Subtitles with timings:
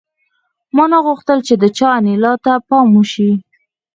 [0.75, 3.31] ما نه غوښتل چې د چا انیلا ته پام شي